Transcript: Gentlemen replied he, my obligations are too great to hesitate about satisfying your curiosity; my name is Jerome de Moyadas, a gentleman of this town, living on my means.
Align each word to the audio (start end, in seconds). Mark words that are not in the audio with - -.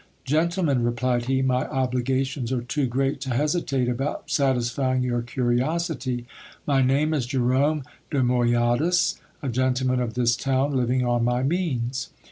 Gentlemen 0.25 0.81
replied 0.81 1.25
he, 1.25 1.43
my 1.43 1.67
obligations 1.67 2.51
are 2.51 2.63
too 2.63 2.87
great 2.87 3.21
to 3.21 3.35
hesitate 3.35 3.87
about 3.87 4.31
satisfying 4.31 5.03
your 5.03 5.21
curiosity; 5.21 6.25
my 6.65 6.81
name 6.81 7.13
is 7.13 7.27
Jerome 7.27 7.83
de 8.09 8.23
Moyadas, 8.23 9.19
a 9.43 9.47
gentleman 9.47 9.99
of 9.99 10.15
this 10.15 10.35
town, 10.35 10.75
living 10.75 11.05
on 11.05 11.23
my 11.23 11.43
means. 11.43 12.09